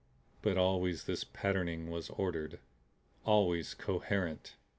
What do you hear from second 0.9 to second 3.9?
this patterning was ordered, always